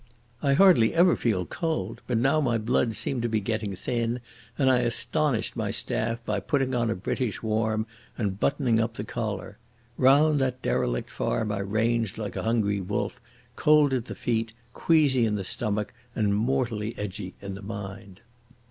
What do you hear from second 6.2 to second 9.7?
by putting on a British warm and buttoning up the collar.